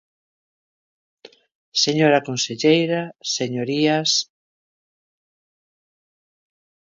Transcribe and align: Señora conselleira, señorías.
Señora 1.83 2.19
conselleira, 2.27 3.01
señorías. 3.35 4.09